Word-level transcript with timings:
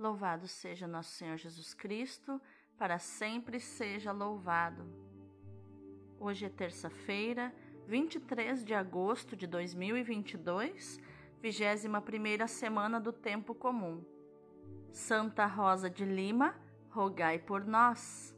Louvado 0.00 0.48
seja 0.48 0.88
nosso 0.88 1.10
Senhor 1.10 1.36
Jesus 1.36 1.74
Cristo, 1.74 2.40
para 2.78 2.98
sempre 2.98 3.60
seja 3.60 4.12
louvado. 4.12 4.82
Hoje 6.18 6.46
é 6.46 6.48
terça-feira, 6.48 7.54
23 7.86 8.64
de 8.64 8.72
agosto 8.72 9.36
de 9.36 9.46
2022, 9.46 10.98
21 11.42 12.48
semana 12.48 12.98
do 12.98 13.12
tempo 13.12 13.54
comum. 13.54 14.02
Santa 14.90 15.44
Rosa 15.44 15.90
de 15.90 16.06
Lima, 16.06 16.58
rogai 16.88 17.38
por 17.38 17.66
nós. 17.66 18.34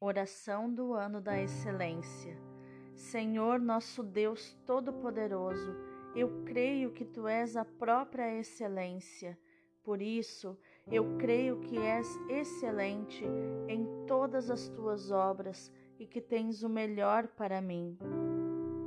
Oração 0.00 0.74
do 0.74 0.92
ano 0.92 1.20
da 1.20 1.40
excelência. 1.40 2.36
Senhor 2.96 3.60
nosso 3.60 4.02
Deus 4.02 4.54
Todo-Poderoso, 4.66 5.89
eu 6.14 6.42
creio 6.44 6.90
que 6.90 7.04
tu 7.04 7.28
és 7.28 7.56
a 7.56 7.64
própria 7.64 8.36
excelência. 8.38 9.38
Por 9.82 10.02
isso, 10.02 10.58
eu 10.90 11.16
creio 11.18 11.60
que 11.60 11.78
és 11.78 12.08
excelente 12.28 13.24
em 13.68 13.86
todas 14.06 14.50
as 14.50 14.68
tuas 14.68 15.10
obras 15.10 15.72
e 15.98 16.06
que 16.06 16.20
tens 16.20 16.62
o 16.62 16.68
melhor 16.68 17.28
para 17.28 17.60
mim. 17.60 17.96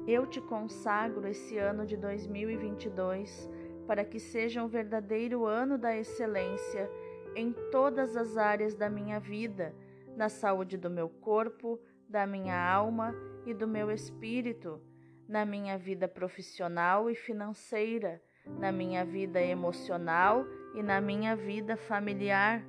Eu 0.06 0.28
te 0.28 0.42
consagro 0.42 1.28
esse 1.28 1.58
ano 1.58 1.86
de 1.86 1.96
2022 1.96 3.50
para 3.88 4.04
que 4.04 4.20
seja 4.20 4.64
um 4.64 4.68
verdadeiro 4.68 5.46
ano 5.46 5.78
da 5.78 5.96
excelência 5.96 6.90
em 7.36 7.54
todas 7.72 8.16
as 8.16 8.38
áreas 8.38 8.76
da 8.76 8.90
minha 8.90 9.20
vida, 9.20 9.74
na 10.16 10.30
saúde 10.30 10.78
do 10.78 10.90
meu 10.90 11.10
corpo, 11.10 11.80
da 12.08 12.28
minha 12.28 12.56
alma 12.56 13.16
e 13.46 13.54
do 13.54 13.68
meu 13.68 13.90
espírito 13.90 14.80
na 15.28 15.46
minha 15.46 15.78
vida 15.78 16.08
profissional 16.08 17.10
e 17.10 17.16
financeira, 17.16 18.22
na 18.60 18.72
minha 18.72 19.06
vida 19.06 19.42
emocional 19.42 20.46
e 20.76 20.84
na 20.84 21.00
minha 21.00 21.36
vida 21.36 21.78
familiar. 21.78 22.64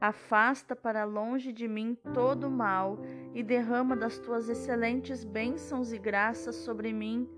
Afasta 0.00 0.76
para 0.76 1.04
longe 1.04 1.52
de 1.52 1.66
mim 1.66 1.96
todo 2.14 2.46
o 2.46 2.50
mal 2.50 2.98
e 3.34 3.42
derrama 3.42 3.96
das 3.96 4.18
tuas 4.18 4.48
excelentes 4.48 5.24
bênçãos 5.24 5.92
e 5.92 5.98
graças 5.98 6.56
sobre 6.56 6.92
mim. 6.92 7.28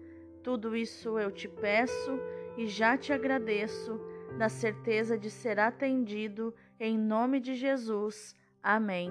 Tudo 0.42 0.76
isso 0.76 1.18
eu 1.18 1.30
te 1.30 1.48
peço 1.48 2.18
e 2.56 2.66
já 2.66 2.96
te 2.96 3.12
agradeço, 3.12 3.98
na 4.36 4.48
certeza 4.48 5.18
de 5.18 5.30
ser 5.30 5.58
atendido, 5.58 6.54
em 6.78 6.98
nome 6.98 7.40
de 7.40 7.54
Jesus. 7.54 8.34
Amém. 8.62 9.10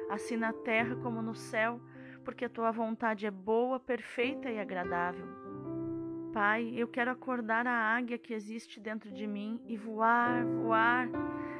assim 0.11 0.35
na 0.35 0.51
terra 0.51 0.95
como 0.97 1.21
no 1.21 1.33
céu, 1.33 1.79
porque 2.25 2.45
a 2.45 2.49
tua 2.49 2.69
vontade 2.69 3.25
é 3.25 3.31
boa, 3.31 3.79
perfeita 3.79 4.49
e 4.49 4.59
agradável. 4.59 5.25
Pai, 6.33 6.73
eu 6.75 6.87
quero 6.87 7.11
acordar 7.11 7.65
a 7.65 7.95
águia 7.95 8.17
que 8.17 8.33
existe 8.33 8.79
dentro 8.79 9.09
de 9.11 9.25
mim 9.25 9.61
e 9.65 9.77
voar, 9.77 10.45
voar, 10.45 11.09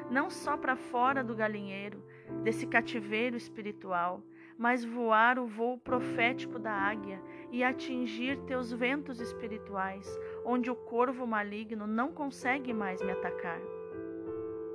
não 0.09 0.29
só 0.29 0.57
para 0.57 0.75
fora 0.75 1.23
do 1.23 1.34
galinheiro, 1.34 2.03
desse 2.44 2.67
cativeiro 2.67 3.38
espiritual, 3.38 4.22
mas 4.57 4.83
voar 4.83 5.39
o 5.39 5.47
voo 5.47 5.78
profético 5.78 6.59
da 6.59 6.73
águia 6.73 7.22
e 7.51 7.63
atingir 7.63 8.38
teus 8.41 8.72
ventos 8.72 9.19
espirituais, 9.19 10.07
onde 10.45 10.69
o 10.69 10.75
corvo 10.75 11.25
maligno 11.25 11.88
não 11.88 12.12
consegue 12.12 12.74
mais 12.74 13.01
me 13.01 13.12
atacar. 13.12 13.59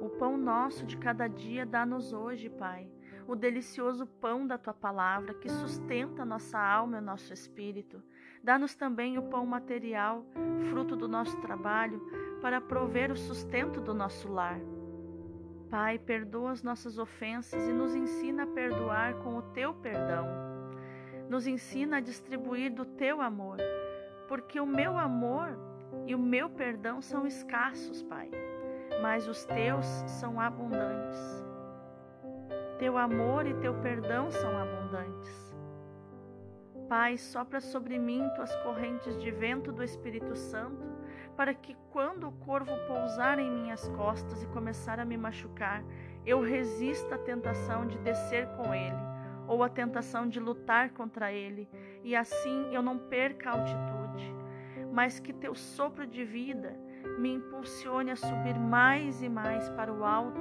O 0.01 0.09
pão 0.09 0.37
nosso 0.37 0.85
de 0.87 0.97
cada 0.97 1.27
dia 1.29 1.65
dá-nos 1.65 2.13
hoje, 2.13 2.49
Pai, 2.51 2.87
o 3.27 3.35
delicioso 3.35 4.07
pão 4.07 4.47
da 4.47 4.57
tua 4.57 4.75
palavra 4.75 5.35
que 5.35 5.49
sustenta 5.49 6.25
nossa 6.25 6.59
alma 6.59 6.99
e 6.99 7.01
nosso 7.01 7.33
espírito. 7.33 8.03
Dá-nos 8.43 8.75
também 8.75 9.19
o 9.19 9.23
pão 9.23 9.45
material, 9.45 10.25
fruto 10.71 10.97
do 10.97 11.09
nosso 11.09 11.37
trabalho, 11.41 12.01
para 12.41 12.61
prover 12.61 13.11
o 13.11 13.17
sustento 13.17 13.81
do 13.81 13.93
nosso 13.93 14.29
lar. 14.31 14.61
Pai, 15.69 15.99
perdoa 15.99 16.53
as 16.53 16.63
nossas 16.63 16.99
ofensas 16.99 17.67
e 17.67 17.73
nos 17.73 17.95
ensina 17.95 18.45
a 18.45 18.47
perdoar 18.47 19.15
com 19.17 19.37
o 19.37 19.43
teu 19.43 19.75
perdão. 19.75 20.27
Nos 21.29 21.47
ensina 21.47 21.97
a 21.97 22.01
distribuir 22.01 22.73
do 22.73 22.85
teu 22.85 23.21
amor, 23.21 23.59
porque 24.29 24.61
o 24.61 24.67
meu 24.67 24.97
amor 24.97 25.59
e 26.07 26.15
o 26.15 26.19
meu 26.19 26.49
perdão 26.49 27.03
são 27.03 27.27
escassos, 27.27 28.03
Pai 28.03 28.31
mas 29.01 29.29
os 29.29 29.45
teus 29.45 29.87
são 30.07 30.41
abundantes. 30.41 31.46
Teu 32.79 32.99
amor 32.99 33.47
e 33.47 33.55
teu 33.55 33.73
perdão 33.75 34.31
são 34.31 34.51
abundantes. 34.59 35.57
Pai, 36.89 37.17
sopra 37.17 37.59
sobre 37.61 37.99
mim 37.99 38.23
tuas 38.37 38.55
correntes 38.57 39.19
de 39.21 39.31
vento 39.31 39.73
do 39.73 39.83
Espírito 39.83 40.37
Santo, 40.37 40.87
para 41.37 41.55
que 41.55 41.75
quando 41.91 42.29
o 42.29 42.33
corvo 42.33 42.73
pousar 42.87 43.39
em 43.39 43.51
minhas 43.51 43.89
costas 43.89 44.43
e 44.43 44.47
começar 44.49 45.01
a 45.01 45.05
me 45.05 45.17
machucar, 45.17 45.83
eu 46.25 46.41
resista 46.41 47.15
à 47.15 47.19
tentação 47.19 47.87
de 47.87 47.99
descer 47.99 48.47
com 48.57 48.75
ele, 48.75 48.95
ou 49.49 49.63
à 49.63 49.69
tentação 49.69 50.29
de 50.29 50.39
lutar 50.39 50.91
contra 50.91 51.33
ele, 51.33 51.69
e 52.05 52.15
assim 52.15 52.73
eu 52.73 52.83
não 52.83 52.99
perca 52.99 53.51
a 53.51 53.53
altitude, 53.55 54.35
mas 54.93 55.19
que 55.19 55.33
teu 55.33 55.55
sopro 55.55 56.07
de 56.07 56.25
vida 56.25 56.77
me 57.19 57.33
impulsione 57.33 58.11
a 58.11 58.17
subir 58.17 58.59
mais 58.59 59.23
e 59.23 59.29
mais 59.29 59.69
para 59.71 59.93
o 59.93 60.05
alto, 60.05 60.41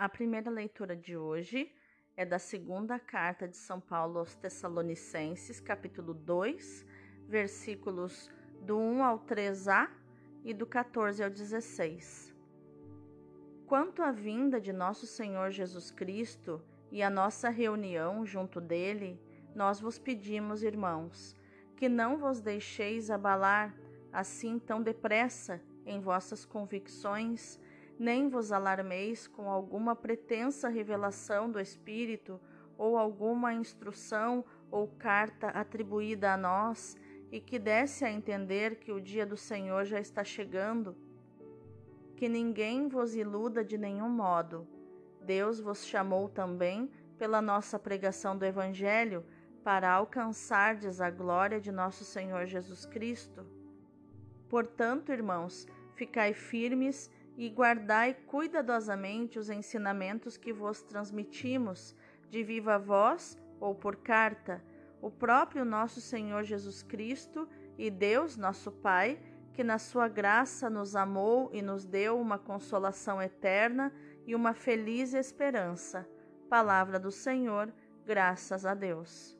A 0.00 0.08
primeira 0.08 0.48
leitura 0.50 0.96
de 0.96 1.14
hoje 1.14 1.70
é 2.16 2.24
da 2.24 2.38
segunda 2.38 2.98
carta 2.98 3.46
de 3.46 3.54
São 3.54 3.78
Paulo 3.78 4.18
aos 4.18 4.34
Tessalonicenses, 4.34 5.60
capítulo 5.60 6.14
2, 6.14 6.86
versículos 7.28 8.30
do 8.62 8.78
1 8.78 9.04
ao 9.04 9.18
3a 9.18 9.90
e 10.42 10.54
do 10.54 10.64
14 10.64 11.22
ao 11.22 11.28
16. 11.28 12.34
Quanto 13.66 14.02
à 14.02 14.10
vinda 14.10 14.58
de 14.58 14.72
nosso 14.72 15.06
Senhor 15.06 15.50
Jesus 15.50 15.90
Cristo 15.90 16.62
e 16.90 17.02
a 17.02 17.10
nossa 17.10 17.50
reunião 17.50 18.24
junto 18.24 18.58
dele, 18.58 19.20
nós 19.54 19.80
vos 19.80 19.98
pedimos, 19.98 20.62
irmãos, 20.62 21.36
que 21.76 21.90
não 21.90 22.16
vos 22.16 22.40
deixeis 22.40 23.10
abalar 23.10 23.76
assim 24.10 24.58
tão 24.58 24.80
depressa 24.80 25.60
em 25.84 26.00
vossas 26.00 26.46
convicções 26.46 27.60
nem 28.00 28.30
vos 28.30 28.50
alarmeis 28.50 29.28
com 29.28 29.50
alguma 29.50 29.94
pretensa 29.94 30.70
revelação 30.70 31.50
do 31.50 31.60
Espírito 31.60 32.40
ou 32.78 32.96
alguma 32.96 33.52
instrução 33.52 34.42
ou 34.70 34.88
carta 34.88 35.48
atribuída 35.48 36.32
a 36.32 36.36
nós 36.38 36.96
e 37.30 37.38
que 37.42 37.58
desse 37.58 38.02
a 38.02 38.10
entender 38.10 38.76
que 38.76 38.90
o 38.90 39.02
dia 39.02 39.26
do 39.26 39.36
Senhor 39.36 39.84
já 39.84 40.00
está 40.00 40.24
chegando. 40.24 40.96
Que 42.16 42.26
ninguém 42.26 42.88
vos 42.88 43.14
iluda 43.14 43.62
de 43.62 43.76
nenhum 43.76 44.08
modo. 44.08 44.66
Deus 45.20 45.60
vos 45.60 45.84
chamou 45.84 46.26
também 46.26 46.90
pela 47.18 47.42
nossa 47.42 47.78
pregação 47.78 48.34
do 48.34 48.46
Evangelho 48.46 49.22
para 49.62 49.92
alcançardes 49.92 51.02
a 51.02 51.10
glória 51.10 51.60
de 51.60 51.70
nosso 51.70 52.02
Senhor 52.02 52.46
Jesus 52.46 52.86
Cristo. 52.86 53.44
Portanto, 54.48 55.12
irmãos, 55.12 55.66
ficai 55.94 56.32
firmes 56.32 57.10
e 57.36 57.48
guardai 57.48 58.14
cuidadosamente 58.26 59.38
os 59.38 59.48
ensinamentos 59.48 60.36
que 60.36 60.52
vos 60.52 60.82
transmitimos, 60.82 61.96
de 62.28 62.42
viva 62.42 62.78
voz 62.78 63.38
ou 63.58 63.74
por 63.74 63.96
carta, 63.96 64.62
o 65.00 65.10
próprio 65.10 65.64
nosso 65.64 66.00
Senhor 66.00 66.44
Jesus 66.44 66.82
Cristo 66.82 67.48
e 67.78 67.90
Deus, 67.90 68.36
nosso 68.36 68.70
Pai, 68.70 69.18
que 69.52 69.64
na 69.64 69.78
sua 69.78 70.08
graça 70.08 70.70
nos 70.70 70.94
amou 70.94 71.50
e 71.52 71.62
nos 71.62 71.84
deu 71.84 72.20
uma 72.20 72.38
consolação 72.38 73.20
eterna 73.20 73.92
e 74.26 74.34
uma 74.34 74.54
feliz 74.54 75.14
esperança. 75.14 76.08
Palavra 76.48 76.98
do 76.98 77.10
Senhor, 77.10 77.72
graças 78.04 78.64
a 78.66 78.74
Deus. 78.74 79.36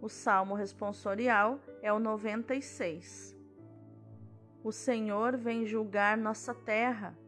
O 0.00 0.08
salmo 0.08 0.54
responsorial 0.54 1.60
é 1.80 1.92
o 1.92 1.98
96. 1.98 3.41
O 4.64 4.70
Senhor 4.70 5.36
vem 5.36 5.66
julgar 5.66 6.16
nossa 6.16 6.54
terra. 6.54 7.18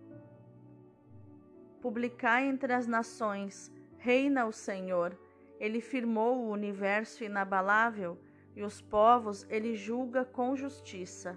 Publicai 1.80 2.46
entre 2.46 2.72
as 2.72 2.86
nações, 2.86 3.72
reina 3.98 4.46
o 4.46 4.52
Senhor. 4.52 5.18
Ele 5.58 5.80
firmou 5.80 6.38
o 6.38 6.50
universo 6.50 7.24
inabalável 7.24 8.16
e 8.54 8.62
os 8.62 8.80
povos 8.80 9.44
ele 9.50 9.74
julga 9.74 10.24
com 10.24 10.54
justiça. 10.54 11.36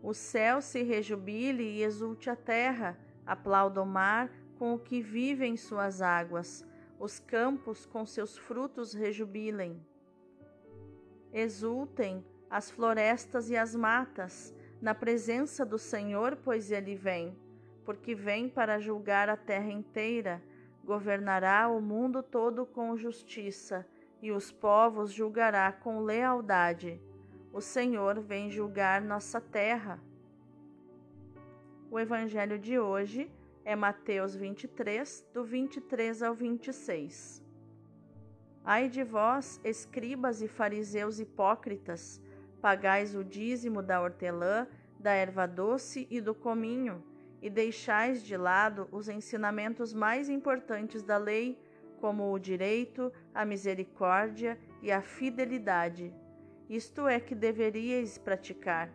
O 0.00 0.14
céu 0.14 0.62
se 0.62 0.82
rejubile 0.84 1.64
e 1.64 1.82
exulte 1.82 2.30
a 2.30 2.36
terra, 2.36 2.96
aplauda 3.26 3.82
o 3.82 3.86
mar 3.86 4.30
com 4.56 4.74
o 4.74 4.78
que 4.78 5.00
vive 5.00 5.44
em 5.44 5.56
suas 5.56 6.00
águas, 6.00 6.64
os 7.00 7.18
campos 7.18 7.84
com 7.84 8.06
seus 8.06 8.38
frutos 8.38 8.94
rejubilem. 8.94 9.84
Exultem 11.32 12.24
as 12.48 12.70
florestas 12.70 13.50
e 13.50 13.56
as 13.56 13.74
matas, 13.74 14.54
na 14.80 14.94
presença 14.94 15.64
do 15.66 15.78
Senhor, 15.78 16.36
pois 16.36 16.70
ele 16.70 16.94
vem, 16.94 17.36
porque 17.84 18.14
vem 18.14 18.48
para 18.48 18.78
julgar 18.78 19.28
a 19.28 19.36
terra 19.36 19.70
inteira, 19.70 20.42
governará 20.84 21.68
o 21.68 21.80
mundo 21.80 22.22
todo 22.22 22.64
com 22.64 22.96
justiça, 22.96 23.86
e 24.22 24.32
os 24.32 24.50
povos 24.50 25.12
julgará 25.12 25.70
com 25.72 26.00
lealdade. 26.00 27.00
O 27.52 27.60
Senhor 27.60 28.20
vem 28.20 28.50
julgar 28.50 29.00
nossa 29.00 29.40
terra. 29.40 30.00
O 31.90 31.98
evangelho 31.98 32.58
de 32.58 32.78
hoje 32.78 33.30
é 33.64 33.74
Mateus 33.74 34.34
23, 34.34 35.26
do 35.32 35.44
23 35.44 36.22
ao 36.22 36.34
26. 36.34 37.42
Ai 38.64 38.88
de 38.88 39.02
vós, 39.02 39.60
escribas 39.64 40.42
e 40.42 40.48
fariseus 40.48 41.18
hipócritas, 41.20 42.20
Pagais 42.60 43.14
o 43.14 43.22
dízimo 43.22 43.82
da 43.82 44.00
hortelã, 44.00 44.66
da 44.98 45.12
erva 45.12 45.46
doce 45.46 46.06
e 46.10 46.20
do 46.20 46.34
cominho, 46.34 47.04
e 47.40 47.48
deixais 47.48 48.22
de 48.22 48.36
lado 48.36 48.88
os 48.90 49.08
ensinamentos 49.08 49.94
mais 49.94 50.28
importantes 50.28 51.02
da 51.02 51.16
lei, 51.16 51.56
como 52.00 52.32
o 52.32 52.38
direito, 52.38 53.12
a 53.32 53.44
misericórdia 53.44 54.58
e 54.82 54.90
a 54.90 55.00
fidelidade. 55.00 56.12
Isto 56.68 57.06
é 57.06 57.20
que 57.20 57.34
deveríeis 57.34 58.18
praticar, 58.18 58.90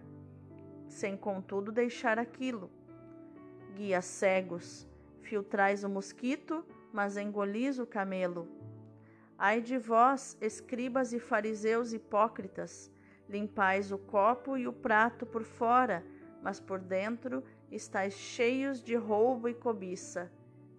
sem 0.88 1.16
contudo 1.16 1.71
deixar 1.71 2.19
aquilo. 2.19 2.69
Guias 3.73 4.06
cegos, 4.06 4.88
filtrais 5.21 5.83
o 5.83 5.90
mosquito, 5.90 6.66
mas 6.92 7.18
engolis 7.18 7.80
o 7.80 7.88
camelo. 7.88 8.47
Ai 9.38 9.61
de 9.61 9.78
vós, 9.78 10.38
escribas 10.40 11.11
e 11.11 11.19
fariseus 11.19 11.92
hipócritas, 11.92 12.92
Limpais 13.27 13.92
o 13.92 13.97
copo 13.97 14.57
e 14.57 14.68
o 14.68 14.73
prato 14.73 15.25
por 15.25 15.44
fora, 15.44 16.06
mas 16.42 16.59
por 16.59 16.80
dentro 16.80 17.44
estáis 17.71 18.13
cheios 18.13 18.83
de 18.83 18.95
roubo 18.95 19.47
e 19.47 19.53
cobiça. 19.53 20.31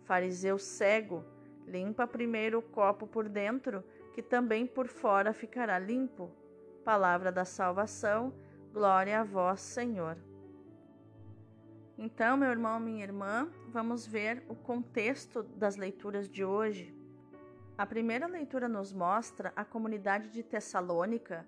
Fariseu 0.04 0.58
cego, 0.58 1.24
limpa 1.66 2.06
primeiro 2.06 2.58
o 2.58 2.62
copo 2.62 3.06
por 3.06 3.28
dentro, 3.28 3.82
que 4.12 4.22
também 4.22 4.66
por 4.66 4.86
fora 4.86 5.32
ficará 5.32 5.78
limpo. 5.78 6.30
Palavra 6.84 7.32
da 7.32 7.44
salvação, 7.44 8.32
glória 8.72 9.20
a 9.20 9.24
vós, 9.24 9.60
Senhor. 9.60 10.16
Então, 11.96 12.36
meu 12.36 12.50
irmão, 12.50 12.78
minha 12.78 13.04
irmã, 13.04 13.48
vamos 13.68 14.06
ver 14.06 14.44
o 14.48 14.54
contexto 14.54 15.42
das 15.42 15.76
leituras 15.76 16.28
de 16.28 16.44
hoje. 16.44 16.94
A 17.78 17.86
primeira 17.86 18.26
leitura 18.26 18.68
nos 18.68 18.92
mostra 18.92 19.52
a 19.56 19.64
comunidade 19.64 20.28
de 20.28 20.42
Tessalônica 20.42 21.46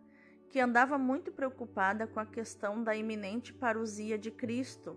que 0.49 0.61
andava 0.61 0.97
muito 0.97 1.33
preocupada 1.33 2.07
com 2.07 2.21
a 2.21 2.27
questão 2.27 2.83
da 2.83 2.95
iminente 2.95 3.53
parousia 3.53 4.19
de 4.19 4.31
Cristo. 4.31 4.97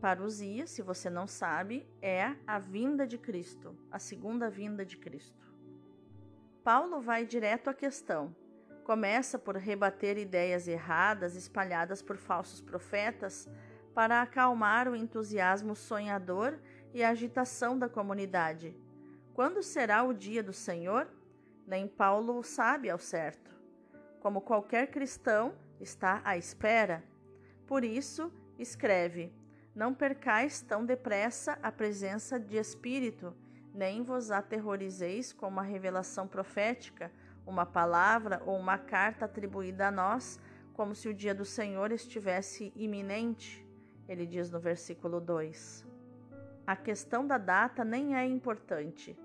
Parousia, 0.00 0.66
se 0.66 0.82
você 0.82 1.08
não 1.08 1.26
sabe, 1.26 1.88
é 2.02 2.34
a 2.46 2.58
vinda 2.58 3.06
de 3.06 3.16
Cristo, 3.16 3.76
a 3.90 3.98
segunda 3.98 4.50
vinda 4.50 4.84
de 4.84 4.96
Cristo. 4.96 5.46
Paulo 6.62 7.00
vai 7.00 7.24
direto 7.24 7.70
à 7.70 7.74
questão. 7.74 8.34
Começa 8.84 9.38
por 9.38 9.56
rebater 9.56 10.18
ideias 10.18 10.68
erradas 10.68 11.34
espalhadas 11.34 12.02
por 12.02 12.16
falsos 12.16 12.60
profetas 12.60 13.48
para 13.94 14.20
acalmar 14.20 14.88
o 14.88 14.94
entusiasmo 14.94 15.74
sonhador 15.74 16.58
e 16.92 17.02
a 17.02 17.10
agitação 17.10 17.78
da 17.78 17.88
comunidade. 17.88 18.76
Quando 19.32 19.62
será 19.62 20.02
o 20.02 20.12
dia 20.12 20.42
do 20.42 20.52
Senhor? 20.52 21.08
Nem 21.66 21.88
Paulo 21.88 22.42
sabe 22.42 22.90
ao 22.90 22.98
certo 22.98 23.55
como 24.26 24.40
qualquer 24.40 24.88
cristão, 24.88 25.54
está 25.80 26.20
à 26.24 26.36
espera. 26.36 27.04
Por 27.64 27.84
isso, 27.84 28.32
escreve: 28.58 29.32
Não 29.72 29.94
percais 29.94 30.60
tão 30.60 30.84
depressa 30.84 31.56
a 31.62 31.70
presença 31.70 32.36
de 32.36 32.56
Espírito, 32.56 33.32
nem 33.72 34.02
vos 34.02 34.32
aterrorizeis 34.32 35.32
com 35.32 35.46
uma 35.46 35.62
revelação 35.62 36.26
profética 36.26 37.12
uma 37.46 37.64
palavra 37.64 38.42
ou 38.44 38.58
uma 38.58 38.76
carta 38.76 39.26
atribuída 39.26 39.86
a 39.86 39.92
nós, 39.92 40.40
como 40.74 40.92
se 40.92 41.08
o 41.08 41.14
dia 41.14 41.32
do 41.32 41.44
Senhor 41.44 41.92
estivesse 41.92 42.72
iminente, 42.74 43.64
ele 44.08 44.26
diz 44.26 44.50
no 44.50 44.58
versículo 44.58 45.20
2. 45.20 45.86
A 46.66 46.74
questão 46.74 47.24
da 47.24 47.38
data 47.38 47.84
nem 47.84 48.16
é 48.16 48.24
importante. 48.26 49.16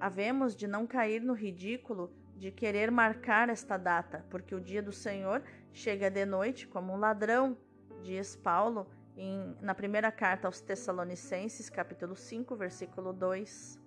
Havemos 0.00 0.56
de 0.56 0.66
não 0.66 0.84
cair 0.84 1.22
no 1.22 1.32
ridículo 1.32 2.12
de 2.36 2.50
querer 2.50 2.90
marcar 2.90 3.48
esta 3.48 3.76
data, 3.76 4.24
porque 4.30 4.54
o 4.54 4.60
dia 4.60 4.82
do 4.82 4.92
Senhor 4.92 5.42
chega 5.72 6.10
de 6.10 6.24
noite 6.26 6.66
como 6.66 6.92
um 6.92 6.96
ladrão, 6.96 7.56
diz 8.02 8.36
Paulo 8.36 8.86
em, 9.16 9.56
na 9.60 9.74
primeira 9.74 10.10
carta 10.10 10.48
aos 10.48 10.60
Tessalonicenses, 10.60 11.70
capítulo 11.70 12.16
5, 12.16 12.56
versículo 12.56 13.12
2. 13.12 13.80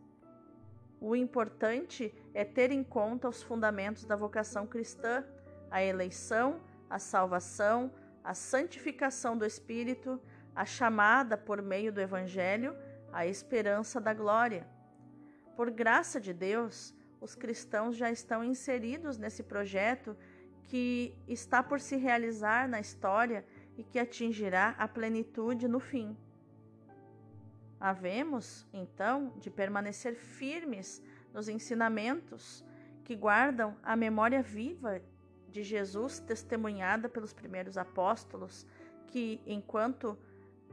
O 1.00 1.16
importante 1.16 2.14
é 2.34 2.44
ter 2.44 2.72
em 2.72 2.84
conta 2.84 3.30
os 3.30 3.44
fundamentos 3.44 4.06
da 4.06 4.16
vocação 4.16 4.66
cristã, 4.66 5.24
a 5.70 5.84
eleição, 5.84 6.62
a 6.90 6.98
salvação, 6.98 7.92
a 8.24 8.34
santificação 8.34 9.38
do 9.38 9.46
Espírito, 9.46 10.20
a 10.56 10.66
chamada 10.66 11.38
por 11.38 11.62
meio 11.62 11.92
do 11.92 12.02
Evangelho, 12.02 12.76
a 13.12 13.28
esperança 13.28 14.02
da 14.02 14.14
glória. 14.14 14.68
Por 15.56 15.70
graça 15.70 16.20
de 16.20 16.34
Deus, 16.34 16.96
os 17.28 17.36
cristãos 17.36 17.98
já 17.98 18.10
estão 18.10 18.42
inseridos 18.42 19.18
nesse 19.18 19.44
projeto 19.44 20.16
que 20.64 21.14
está 21.28 21.62
por 21.62 21.82
se 21.82 21.98
realizar 21.98 22.70
na 22.70 22.80
história 22.80 23.46
e 23.78 23.84
que 23.84 24.00
atingirá 24.00 24.76
a 24.78 24.88
plenitude 24.88 25.68
no 25.68 25.82
fim. 25.82 26.16
Havemos, 27.78 28.66
então, 28.72 29.34
de 29.42 29.50
permanecer 29.50 30.16
firmes 30.16 31.04
nos 31.34 31.50
ensinamentos 31.50 32.64
que 33.04 33.14
guardam 33.14 33.76
a 33.84 33.94
memória 33.98 34.42
viva 34.42 35.02
de 35.50 35.64
Jesus 35.64 36.20
testemunhada 36.20 37.10
pelos 37.10 37.34
primeiros 37.34 37.78
apóstolos, 37.78 38.66
que, 39.08 39.42
enquanto 39.46 40.18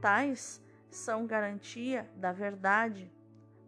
tais, 0.00 0.62
são 0.88 1.26
garantia 1.26 2.08
da 2.14 2.30
verdade, 2.30 3.10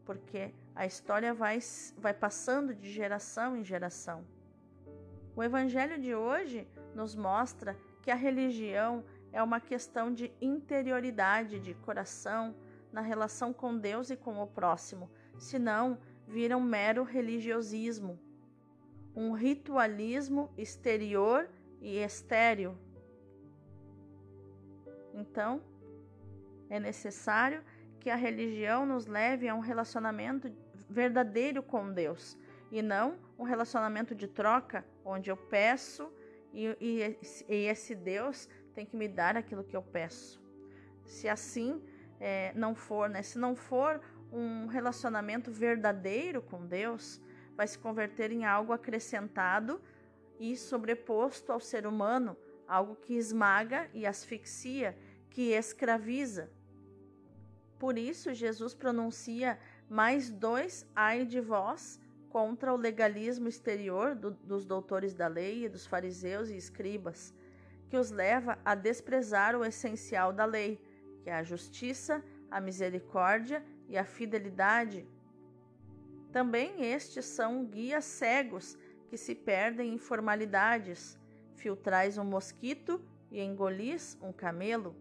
porque 0.05 0.55
a 0.77 0.85
história 0.85 1.33
vai, 1.33 1.59
vai 1.97 2.13
passando 2.13 2.75
de 2.75 2.91
geração 2.91 3.57
em 3.57 3.65
geração. 3.65 4.27
O 5.35 5.43
Evangelho 5.43 5.99
de 5.99 6.15
hoje 6.15 6.69
nos 6.95 7.17
mostra 7.17 7.77
que 8.03 8.11
a 8.11 8.15
religião 8.15 9.03
é 9.33 9.43
uma 9.43 9.59
questão 9.59 10.13
de 10.13 10.31
interioridade, 10.41 11.59
de 11.59 11.73
coração, 11.75 12.55
na 12.93 13.01
relação 13.01 13.53
com 13.53 13.77
Deus 13.77 14.11
e 14.11 14.17
com 14.17 14.41
o 14.41 14.47
próximo, 14.47 15.11
senão 15.39 15.99
vira 16.27 16.57
um 16.57 16.63
mero 16.63 17.03
religiosismo, 17.05 18.19
um 19.15 19.33
ritualismo 19.33 20.51
exterior 20.57 21.49
e 21.81 21.97
estéril. 21.99 22.77
Então, 25.15 25.63
é 26.69 26.79
necessário 26.79 27.63
que 27.99 28.11
a 28.11 28.17
religião 28.17 28.87
nos 28.87 29.07
leve 29.07 29.49
a 29.49 29.55
um 29.55 29.61
relacionamento 29.61 30.49
verdadeiro 30.89 31.63
com 31.63 31.93
Deus 31.93 32.39
e 32.71 32.83
não 32.83 33.19
um 33.39 33.45
relacionamento 33.45 34.15
de 34.15 34.27
troca 34.27 34.85
onde 35.05 35.31
eu 35.31 35.37
peço 35.37 36.11
e, 36.53 36.77
e, 36.81 37.19
e 37.49 37.55
esse 37.67 37.95
Deus 37.95 38.49
tem 38.75 38.85
que 38.85 38.97
me 38.97 39.09
dar 39.09 39.37
aquilo 39.37 39.65
que 39.65 39.77
eu 39.77 39.83
peço. 39.83 40.43
Se 41.05 41.29
assim 41.29 41.83
é, 42.21 42.53
não 42.55 42.75
for, 42.75 43.09
né? 43.09 43.23
Se 43.23 43.39
não 43.39 43.55
for 43.55 44.01
um 44.33 44.67
relacionamento 44.67 45.51
verdadeiro 45.51 46.43
com 46.43 46.67
Deus, 46.67 47.21
vai 47.57 47.67
se 47.67 47.79
converter 47.79 48.33
em 48.33 48.45
algo 48.45 48.73
acrescentado 48.73 49.81
e 50.39 50.57
sobreposto 50.57 51.53
ao 51.53 51.61
ser 51.61 51.87
humano, 51.87 52.37
algo 52.67 52.97
que 52.97 53.15
esmaga 53.15 53.89
e 53.95 54.07
asfixia, 54.07 54.97
que 55.31 55.53
escraviza. 55.53 56.51
Por 57.79 57.99
isso, 57.99 58.33
Jesus 58.33 58.75
pronuncia 58.75 59.59
mais 59.89 60.31
dois 60.31 60.87
ai 60.95 61.25
de 61.25 61.41
vós 61.41 62.01
contra 62.29 62.73
o 62.73 62.77
legalismo 62.77 63.49
exterior 63.49 64.15
do, 64.15 64.33
dos 64.33 64.65
doutores 64.65 65.15
da 65.15 65.27
lei 65.27 65.65
e 65.65 65.69
dos 65.69 65.87
fariseus 65.87 66.51
e 66.51 66.57
escribas, 66.57 67.33
que 67.89 67.97
os 67.97 68.11
leva 68.11 68.59
a 68.65 68.75
desprezar 68.75 69.55
o 69.57 69.65
essencial 69.65 70.33
da 70.33 70.45
lei, 70.45 70.81
que 71.23 71.31
é 71.31 71.35
a 71.35 71.43
justiça, 71.43 72.23
a 72.51 72.61
misericórdia 72.61 73.65
e 73.89 73.97
a 73.97 74.05
fidelidade. 74.05 75.07
Também 76.33 76.85
estes 76.85 77.25
são 77.25 77.65
guias 77.65 78.05
cegos 78.05 78.77
que 79.09 79.17
se 79.17 79.35
perdem 79.35 79.95
em 79.95 79.99
formalidades. 79.99 81.19
Filtrais 81.55 82.19
um 82.19 82.25
mosquito 82.25 83.01
e 83.31 83.41
engolis 83.41 84.19
um 84.21 84.33
camelo, 84.33 84.95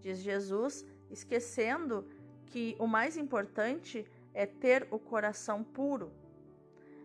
diz 0.00 0.18
Jesus, 0.18 0.84
esquecendo 1.10 2.08
que 2.46 2.74
o 2.78 2.86
mais 2.86 3.16
importante 3.16 3.98
é 4.00 4.21
ter 4.46 4.86
o 4.90 4.98
coração 4.98 5.62
puro. 5.62 6.12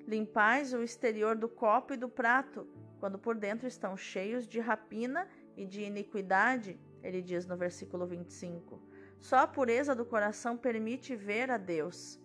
Limpais 0.08 0.74
o 0.74 0.82
exterior 0.82 1.36
do 1.36 1.50
copo 1.50 1.94
e 1.94 1.98
do 1.98 2.08
prato, 2.08 2.68
quando 3.00 3.20
por 3.20 3.36
dentro 3.36 3.68
estão 3.68 3.96
cheios 3.98 4.48
de 4.48 4.60
rapina 4.60 5.28
e 5.56 5.66
de 5.66 5.82
iniquidade, 5.82 6.80
ele 7.04 7.22
diz 7.22 7.46
no 7.46 7.58
versículo 7.58 8.06
25. 8.06 8.82
Só 9.20 9.38
a 9.38 9.48
pureza 9.48 9.96
do 9.96 10.06
coração 10.06 10.56
permite 10.56 11.16
ver 11.16 11.52
a 11.52 11.58
Deus, 11.58 12.20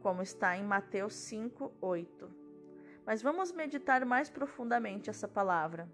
como 0.00 0.22
está 0.22 0.56
em 0.56 0.64
Mateus 0.64 1.14
5, 1.14 1.72
8. 1.80 2.30
Mas 3.06 3.22
vamos 3.22 3.52
meditar 3.52 4.04
mais 4.04 4.30
profundamente 4.30 5.10
essa 5.10 5.28
palavra. 5.28 5.88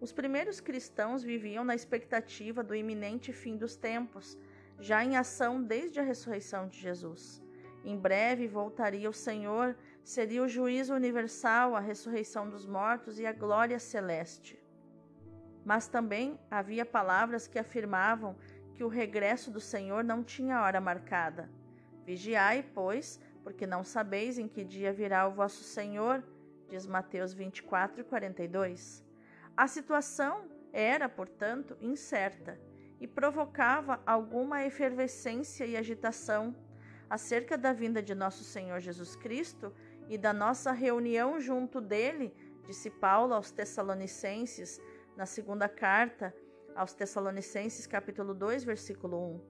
Os 0.00 0.12
primeiros 0.12 0.60
cristãos 0.60 1.22
viviam 1.22 1.62
na 1.64 1.74
expectativa 1.74 2.62
do 2.62 2.74
iminente 2.74 3.32
fim 3.32 3.56
dos 3.56 3.76
tempos, 3.76 4.38
já 4.80 5.04
em 5.04 5.16
ação 5.16 5.62
desde 5.62 6.00
a 6.00 6.02
ressurreição 6.02 6.66
de 6.66 6.78
Jesus. 6.78 7.42
Em 7.84 7.96
breve 7.96 8.48
voltaria 8.48 9.08
o 9.08 9.12
Senhor, 9.12 9.76
seria 10.02 10.42
o 10.42 10.48
juízo 10.48 10.94
universal, 10.94 11.76
a 11.76 11.80
ressurreição 11.80 12.48
dos 12.48 12.66
mortos 12.66 13.18
e 13.18 13.26
a 13.26 13.32
glória 13.32 13.78
celeste. 13.78 14.58
Mas 15.64 15.86
também 15.86 16.38
havia 16.50 16.84
palavras 16.84 17.46
que 17.46 17.58
afirmavam 17.58 18.36
que 18.74 18.82
o 18.82 18.88
regresso 18.88 19.50
do 19.50 19.60
Senhor 19.60 20.02
não 20.02 20.24
tinha 20.24 20.62
hora 20.62 20.80
marcada. 20.80 21.50
Vigiai, 22.04 22.62
pois, 22.74 23.20
porque 23.44 23.66
não 23.66 23.84
sabeis 23.84 24.38
em 24.38 24.48
que 24.48 24.64
dia 24.64 24.92
virá 24.92 25.28
o 25.28 25.32
vosso 25.32 25.62
Senhor, 25.62 26.24
diz 26.68 26.86
Mateus 26.86 27.34
24 27.34 28.00
e 28.00 28.04
42. 28.04 29.04
A 29.56 29.66
situação 29.66 30.48
era, 30.72 31.08
portanto, 31.08 31.76
incerta 31.80 32.58
e 33.00 33.06
provocava 33.06 34.00
alguma 34.04 34.64
efervescência 34.64 35.64
e 35.64 35.76
agitação 35.76 36.54
acerca 37.08 37.56
da 37.56 37.72
vinda 37.72 38.02
de 38.02 38.14
nosso 38.14 38.44
Senhor 38.44 38.78
Jesus 38.78 39.16
Cristo 39.16 39.72
e 40.08 40.18
da 40.18 40.32
nossa 40.32 40.70
reunião 40.72 41.40
junto 41.40 41.80
dele, 41.80 42.34
disse 42.66 42.90
Paulo 42.90 43.34
aos 43.34 43.50
Tessalonicenses 43.50 44.80
na 45.16 45.26
segunda 45.26 45.68
carta 45.68 46.34
aos 46.74 46.94
Tessalonicenses, 46.94 47.86
capítulo 47.86 48.34
2, 48.34 48.64
versículo 48.64 49.18
1. 49.34 49.40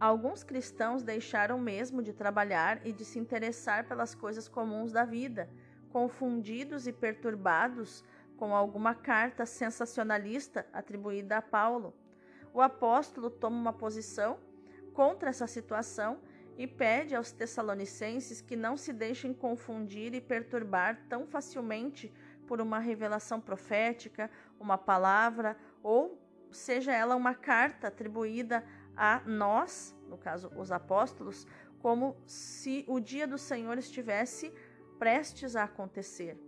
Alguns 0.00 0.42
cristãos 0.42 1.02
deixaram 1.02 1.58
mesmo 1.58 2.02
de 2.02 2.12
trabalhar 2.12 2.84
e 2.86 2.92
de 2.92 3.04
se 3.04 3.18
interessar 3.18 3.86
pelas 3.86 4.14
coisas 4.14 4.48
comuns 4.48 4.92
da 4.92 5.04
vida, 5.04 5.48
confundidos 5.90 6.86
e 6.86 6.92
perturbados 6.92 8.04
com 8.36 8.54
alguma 8.54 8.94
carta 8.94 9.46
sensacionalista 9.46 10.66
atribuída 10.72 11.38
a 11.38 11.42
Paulo. 11.42 11.94
O 12.54 12.60
apóstolo 12.60 13.28
toma 13.28 13.56
uma 13.56 13.72
posição 13.72 14.38
contra 14.92 15.28
essa 15.28 15.44
situação 15.48 16.20
e 16.56 16.68
pede 16.68 17.16
aos 17.16 17.32
Tessalonicenses 17.32 18.40
que 18.40 18.54
não 18.54 18.76
se 18.76 18.92
deixem 18.92 19.34
confundir 19.34 20.14
e 20.14 20.20
perturbar 20.20 21.04
tão 21.08 21.26
facilmente 21.26 22.14
por 22.46 22.60
uma 22.60 22.78
revelação 22.78 23.40
profética, 23.40 24.30
uma 24.60 24.78
palavra 24.78 25.56
ou 25.82 26.16
seja 26.52 26.92
ela 26.92 27.16
uma 27.16 27.34
carta 27.34 27.88
atribuída 27.88 28.64
a 28.96 29.20
nós, 29.26 29.92
no 30.08 30.16
caso 30.16 30.48
os 30.56 30.70
apóstolos, 30.70 31.48
como 31.80 32.16
se 32.24 32.84
o 32.86 33.00
dia 33.00 33.26
do 33.26 33.36
Senhor 33.36 33.76
estivesse 33.78 34.54
prestes 34.96 35.56
a 35.56 35.64
acontecer. 35.64 36.38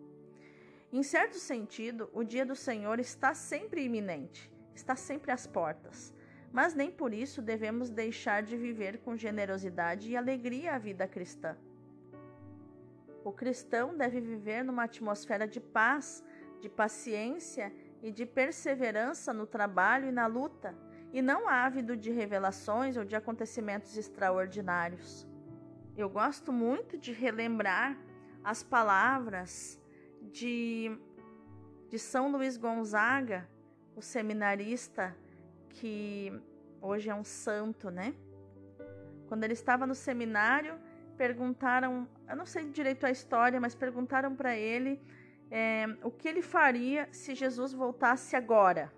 Em 0.92 1.02
certo 1.02 1.36
sentido, 1.36 2.08
o 2.12 2.22
dia 2.22 2.46
do 2.46 2.54
Senhor 2.54 3.00
está 3.00 3.34
sempre 3.34 3.82
iminente, 3.82 4.48
está 4.76 4.94
sempre 4.94 5.32
às 5.32 5.46
portas. 5.46 6.14
Mas 6.52 6.74
nem 6.74 6.90
por 6.90 7.12
isso 7.12 7.42
devemos 7.42 7.90
deixar 7.90 8.42
de 8.42 8.56
viver 8.56 8.98
com 8.98 9.16
generosidade 9.16 10.10
e 10.10 10.16
alegria 10.16 10.74
a 10.74 10.78
vida 10.78 11.06
cristã. 11.06 11.56
O 13.24 13.32
cristão 13.32 13.96
deve 13.96 14.20
viver 14.20 14.62
numa 14.62 14.84
atmosfera 14.84 15.48
de 15.48 15.60
paz, 15.60 16.24
de 16.60 16.68
paciência 16.68 17.72
e 18.02 18.10
de 18.12 18.24
perseverança 18.24 19.32
no 19.32 19.46
trabalho 19.46 20.08
e 20.08 20.12
na 20.12 20.26
luta, 20.26 20.74
e 21.12 21.20
não 21.20 21.48
ávido 21.48 21.96
de 21.96 22.10
revelações 22.10 22.96
ou 22.96 23.04
de 23.04 23.16
acontecimentos 23.16 23.96
extraordinários. 23.96 25.26
Eu 25.96 26.08
gosto 26.08 26.52
muito 26.52 26.96
de 26.96 27.12
relembrar 27.12 27.98
as 28.44 28.62
palavras 28.62 29.80
de, 30.30 30.96
de 31.88 31.98
São 31.98 32.30
Luís 32.30 32.56
Gonzaga, 32.56 33.48
o 33.96 34.02
seminarista 34.02 35.16
que 35.70 36.32
hoje 36.80 37.08
é 37.08 37.14
um 37.14 37.24
santo, 37.24 37.90
né? 37.90 38.14
Quando 39.26 39.42
ele 39.44 39.54
estava 39.54 39.86
no 39.86 39.94
seminário, 39.94 40.78
perguntaram, 41.16 42.06
eu 42.28 42.36
não 42.36 42.46
sei 42.46 42.66
direito 42.66 43.06
a 43.06 43.10
história, 43.10 43.58
mas 43.58 43.74
perguntaram 43.74 44.36
para 44.36 44.54
ele 44.54 45.00
é, 45.50 45.86
o 46.02 46.10
que 46.10 46.28
ele 46.28 46.42
faria 46.42 47.08
se 47.10 47.34
Jesus 47.34 47.72
voltasse 47.72 48.36
agora. 48.36 48.92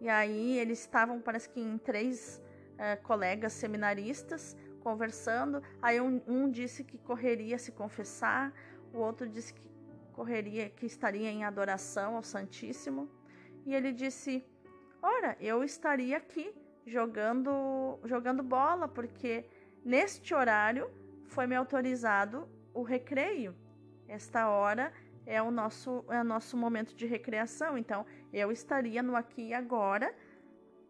E 0.00 0.08
aí 0.08 0.58
eles 0.58 0.80
estavam, 0.80 1.20
parece 1.20 1.48
que 1.48 1.60
em 1.60 1.78
três 1.78 2.42
é, 2.76 2.96
colegas 2.96 3.52
seminaristas 3.52 4.56
conversando. 4.80 5.62
Aí 5.80 6.00
um, 6.00 6.20
um 6.26 6.50
disse 6.50 6.82
que 6.82 6.98
correria 6.98 7.58
se 7.58 7.70
confessar, 7.70 8.52
o 8.92 8.98
outro 8.98 9.28
disse 9.28 9.54
que 9.54 9.70
correria, 10.12 10.68
que 10.70 10.84
estaria 10.84 11.30
em 11.30 11.44
adoração 11.44 12.16
ao 12.16 12.22
Santíssimo. 12.22 13.08
E 13.66 13.74
ele 13.74 13.92
disse: 13.92 14.44
Ora, 15.02 15.36
eu 15.40 15.62
estaria 15.64 16.16
aqui 16.16 16.54
jogando, 16.86 17.98
jogando 18.04 18.42
bola, 18.42 18.88
porque 18.88 19.44
neste 19.84 20.34
horário 20.34 20.90
foi 21.26 21.46
me 21.46 21.54
autorizado 21.54 22.48
o 22.74 22.82
recreio. 22.82 23.54
Esta 24.08 24.48
hora 24.48 24.92
é 25.24 25.40
o 25.40 25.50
nosso, 25.50 26.04
é 26.08 26.20
o 26.20 26.24
nosso 26.24 26.56
momento 26.56 26.94
de 26.94 27.06
recreação. 27.06 27.78
Então, 27.78 28.04
eu 28.32 28.50
estaria 28.50 29.02
no 29.02 29.14
aqui 29.14 29.48
e 29.48 29.54
agora, 29.54 30.12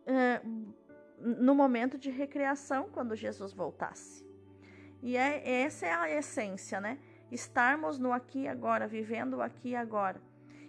uh, 0.07 0.75
no 1.19 1.55
momento 1.55 1.99
de 1.99 2.11
recreação, 2.11 2.89
quando 2.91 3.15
Jesus 3.15 3.53
voltasse. 3.53 4.27
E 5.03 5.17
é, 5.17 5.63
essa 5.63 5.87
é 5.87 5.93
a 5.93 6.11
essência, 6.11 6.81
né? 6.81 6.99
Estarmos 7.31 7.99
no 7.99 8.13
aqui 8.13 8.41
e 8.41 8.49
agora, 8.49 8.87
vivendo 8.87 9.35
o 9.35 9.43
aqui 9.43 9.71
e 9.71 9.77
agora. 9.77 10.21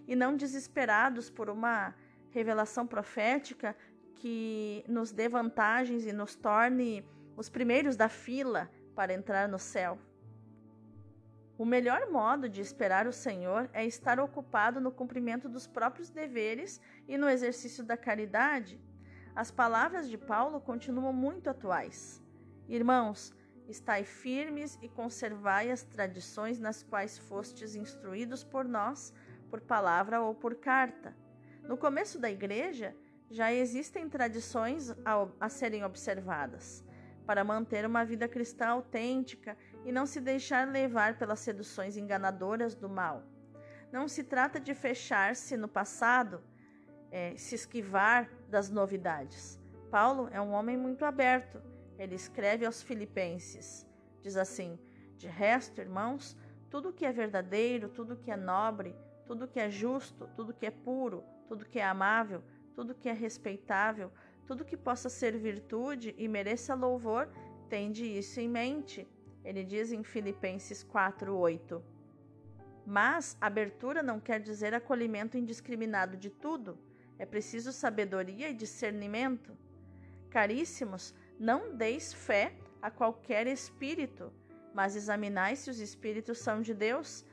E 0.06 0.16
não 0.16 0.36
desesperados 0.36 1.30
por 1.30 1.48
uma 1.48 1.94
revelação 2.30 2.86
profética 2.86 3.76
que 4.16 4.84
nos 4.88 5.12
dê 5.12 5.28
vantagens 5.28 6.06
e 6.06 6.12
nos 6.12 6.34
torne 6.34 7.04
os 7.36 7.48
primeiros 7.48 7.96
da 7.96 8.08
fila 8.08 8.70
para 8.94 9.12
entrar 9.12 9.48
no 9.48 9.58
céu. 9.58 9.98
O 11.58 11.64
melhor 11.64 12.10
modo 12.10 12.48
de 12.48 12.60
esperar 12.60 13.06
o 13.06 13.12
Senhor 13.12 13.68
é 13.72 13.84
estar 13.84 14.18
ocupado 14.18 14.80
no 14.80 14.90
cumprimento 14.90 15.48
dos 15.48 15.66
próprios 15.66 16.10
deveres 16.10 16.80
e 17.06 17.16
no 17.16 17.28
exercício 17.28 17.84
da 17.84 17.96
caridade. 17.96 18.80
As 19.34 19.50
palavras 19.50 20.08
de 20.08 20.18
Paulo 20.18 20.60
continuam 20.60 21.12
muito 21.12 21.48
atuais. 21.48 22.22
Irmãos, 22.68 23.32
estai 23.68 24.04
firmes 24.04 24.78
e 24.82 24.88
conservai 24.88 25.70
as 25.70 25.82
tradições 25.82 26.58
nas 26.58 26.82
quais 26.82 27.18
fostes 27.18 27.74
instruídos 27.74 28.42
por 28.42 28.64
nós, 28.64 29.12
por 29.52 29.60
palavra 29.60 30.22
ou 30.22 30.34
por 30.34 30.54
carta. 30.54 31.14
No 31.62 31.76
começo 31.76 32.18
da 32.18 32.30
igreja, 32.30 32.96
já 33.30 33.52
existem 33.52 34.08
tradições 34.08 34.90
a, 35.04 35.28
a 35.38 35.50
serem 35.50 35.84
observadas 35.84 36.82
para 37.26 37.44
manter 37.44 37.84
uma 37.84 38.02
vida 38.02 38.26
cristã 38.26 38.68
autêntica 38.68 39.54
e 39.84 39.92
não 39.92 40.06
se 40.06 40.22
deixar 40.22 40.66
levar 40.66 41.18
pelas 41.18 41.40
seduções 41.40 41.98
enganadoras 41.98 42.74
do 42.74 42.88
mal. 42.88 43.24
Não 43.92 44.08
se 44.08 44.24
trata 44.24 44.58
de 44.58 44.72
fechar-se 44.74 45.54
no 45.54 45.68
passado, 45.68 46.42
é, 47.10 47.36
se 47.36 47.54
esquivar 47.54 48.30
das 48.48 48.70
novidades. 48.70 49.60
Paulo 49.90 50.30
é 50.32 50.40
um 50.40 50.52
homem 50.52 50.78
muito 50.78 51.04
aberto. 51.04 51.60
Ele 51.98 52.14
escreve 52.14 52.64
aos 52.64 52.80
Filipenses: 52.80 53.86
diz 54.22 54.34
assim: 54.34 54.78
De 55.18 55.28
resto, 55.28 55.78
irmãos, 55.78 56.34
tudo 56.70 56.90
que 56.90 57.04
é 57.04 57.12
verdadeiro, 57.12 57.90
tudo 57.90 58.16
que 58.16 58.30
é 58.30 58.36
nobre, 58.36 58.96
tudo 59.26 59.48
que 59.48 59.60
é 59.60 59.70
justo, 59.70 60.28
tudo 60.36 60.54
que 60.54 60.66
é 60.66 60.70
puro, 60.70 61.22
tudo 61.48 61.64
que 61.64 61.78
é 61.78 61.84
amável, 61.84 62.42
tudo 62.74 62.94
que 62.94 63.08
é 63.08 63.12
respeitável, 63.12 64.10
tudo 64.46 64.64
que 64.64 64.76
possa 64.76 65.08
ser 65.08 65.36
virtude 65.36 66.14
e 66.18 66.26
mereça 66.28 66.74
louvor, 66.74 67.28
tende 67.68 68.04
isso 68.04 68.40
em 68.40 68.48
mente. 68.48 69.06
Ele 69.44 69.64
diz 69.64 69.92
em 69.92 70.02
Filipenses 70.02 70.84
4:8. 70.84 71.82
Mas 72.84 73.36
abertura 73.40 74.02
não 74.02 74.18
quer 74.18 74.40
dizer 74.40 74.74
acolhimento 74.74 75.38
indiscriminado 75.38 76.16
de 76.16 76.30
tudo. 76.30 76.78
É 77.18 77.24
preciso 77.24 77.72
sabedoria 77.72 78.48
e 78.50 78.54
discernimento. 78.54 79.56
Caríssimos, 80.28 81.14
não 81.38 81.76
deis 81.76 82.12
fé 82.12 82.54
a 82.80 82.90
qualquer 82.90 83.46
espírito, 83.46 84.32
mas 84.74 84.96
examinai 84.96 85.54
se 85.54 85.70
os 85.70 85.78
espíritos 85.78 86.38
são 86.38 86.60
de 86.60 86.74
Deus, 86.74 87.24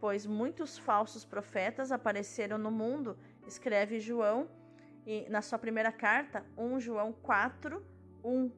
pois 0.00 0.26
muitos 0.26 0.78
falsos 0.78 1.24
profetas 1.24 1.90
apareceram 1.90 2.58
no 2.58 2.70
mundo, 2.70 3.18
escreve 3.46 3.98
João 3.98 4.48
e 5.06 5.28
na 5.28 5.42
sua 5.42 5.58
primeira 5.58 5.90
carta, 5.90 6.44
1 6.56 6.80
João 6.80 7.12
4, 7.12 7.84
1. 8.22 8.50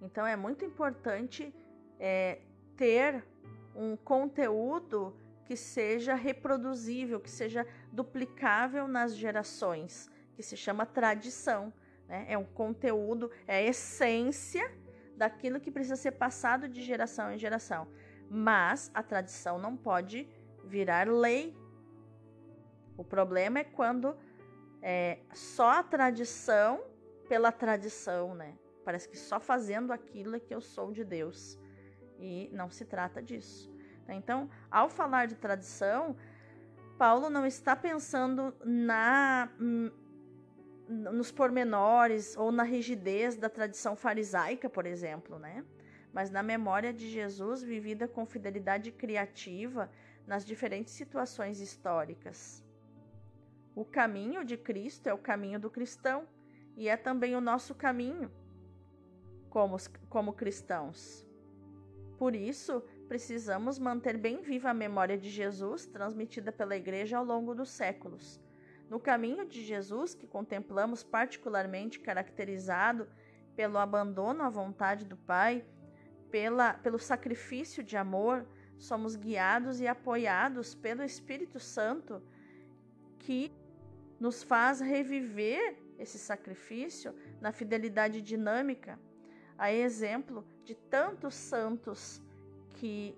Então 0.00 0.26
é 0.26 0.36
muito 0.36 0.64
importante 0.64 1.54
é, 1.98 2.40
ter 2.76 3.24
um 3.74 3.96
conteúdo 3.96 5.16
que 5.44 5.56
seja 5.56 6.14
reproduzível, 6.14 7.20
que 7.20 7.30
seja 7.30 7.66
duplicável 7.92 8.88
nas 8.88 9.14
gerações, 9.14 10.10
que 10.34 10.42
se 10.42 10.56
chama 10.56 10.86
tradição. 10.86 11.72
Né? 12.08 12.26
É 12.28 12.38
um 12.38 12.44
conteúdo, 12.44 13.30
é 13.46 13.56
a 13.56 13.62
essência 13.62 14.70
daquilo 15.16 15.60
que 15.60 15.70
precisa 15.70 15.96
ser 15.96 16.12
passado 16.12 16.68
de 16.68 16.82
geração 16.82 17.32
em 17.32 17.38
geração. 17.38 17.86
Mas 18.34 18.90
a 18.94 19.02
tradição 19.02 19.58
não 19.58 19.76
pode 19.76 20.26
virar 20.64 21.06
lei. 21.06 21.54
O 22.96 23.04
problema 23.04 23.58
é 23.58 23.64
quando 23.64 24.16
é, 24.80 25.18
só 25.34 25.68
a 25.72 25.82
tradição 25.82 26.82
pela 27.28 27.52
tradição, 27.52 28.34
né? 28.34 28.56
Parece 28.86 29.06
que 29.06 29.18
só 29.18 29.38
fazendo 29.38 29.92
aquilo 29.92 30.34
é 30.34 30.40
que 30.40 30.54
eu 30.54 30.62
sou 30.62 30.90
de 30.90 31.04
Deus. 31.04 31.58
E 32.18 32.48
não 32.54 32.70
se 32.70 32.86
trata 32.86 33.22
disso. 33.22 33.70
Então, 34.08 34.48
ao 34.70 34.88
falar 34.88 35.26
de 35.26 35.34
tradição, 35.34 36.16
Paulo 36.96 37.28
não 37.28 37.44
está 37.44 37.76
pensando 37.76 38.54
na 38.64 39.50
nos 40.88 41.30
pormenores 41.30 42.36
ou 42.36 42.50
na 42.50 42.62
rigidez 42.62 43.36
da 43.36 43.48
tradição 43.48 43.94
farisaica, 43.94 44.68
por 44.68 44.86
exemplo, 44.86 45.38
né? 45.38 45.64
Mas 46.12 46.30
na 46.30 46.42
memória 46.42 46.92
de 46.92 47.08
Jesus 47.08 47.62
vivida 47.62 48.06
com 48.06 48.26
fidelidade 48.26 48.92
criativa 48.92 49.90
nas 50.26 50.44
diferentes 50.44 50.92
situações 50.92 51.60
históricas. 51.60 52.62
O 53.74 53.84
caminho 53.84 54.44
de 54.44 54.56
Cristo 54.56 55.08
é 55.08 55.14
o 55.14 55.18
caminho 55.18 55.58
do 55.58 55.70
cristão 55.70 56.26
e 56.76 56.88
é 56.88 56.96
também 56.96 57.34
o 57.34 57.40
nosso 57.40 57.74
caminho 57.74 58.30
como, 59.48 59.76
como 60.08 60.32
cristãos. 60.32 61.26
Por 62.18 62.34
isso, 62.34 62.82
precisamos 63.08 63.78
manter 63.78 64.16
bem 64.16 64.40
viva 64.40 64.70
a 64.70 64.74
memória 64.74 65.18
de 65.18 65.28
Jesus 65.28 65.86
transmitida 65.86 66.52
pela 66.52 66.76
Igreja 66.76 67.18
ao 67.18 67.24
longo 67.24 67.54
dos 67.54 67.70
séculos. 67.70 68.40
No 68.88 69.00
caminho 69.00 69.46
de 69.46 69.62
Jesus, 69.64 70.14
que 70.14 70.26
contemplamos 70.26 71.02
particularmente 71.02 71.98
caracterizado 71.98 73.08
pelo 73.56 73.78
abandono 73.78 74.42
à 74.42 74.48
vontade 74.48 75.04
do 75.04 75.16
Pai, 75.16 75.64
pela, 76.32 76.72
pelo 76.74 76.98
sacrifício 76.98 77.82
de 77.84 77.96
amor, 77.96 78.46
somos 78.78 79.14
guiados 79.14 79.80
e 79.80 79.86
apoiados 79.86 80.74
pelo 80.74 81.02
Espírito 81.04 81.60
Santo, 81.60 82.22
que 83.18 83.52
nos 84.18 84.42
faz 84.42 84.80
reviver 84.80 85.76
esse 85.98 86.18
sacrifício 86.18 87.14
na 87.40 87.52
fidelidade 87.52 88.20
dinâmica, 88.20 88.98
a 89.58 89.72
exemplo 89.72 90.44
de 90.64 90.74
tantos 90.74 91.34
santos 91.34 92.20
que 92.76 93.16